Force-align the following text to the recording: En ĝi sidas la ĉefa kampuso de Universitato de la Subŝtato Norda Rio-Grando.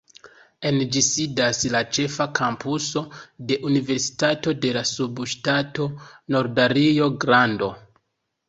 En 0.67 0.77
ĝi 0.93 1.01
sidas 1.07 1.59
la 1.75 1.81
ĉefa 1.97 2.27
kampuso 2.39 3.03
de 3.51 3.57
Universitato 3.73 4.55
de 4.65 4.73
la 4.79 4.83
Subŝtato 4.93 5.89
Norda 6.37 6.67
Rio-Grando. 6.77 7.71